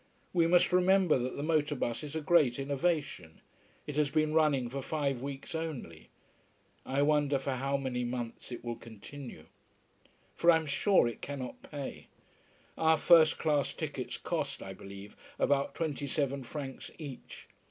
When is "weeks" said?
5.21-5.53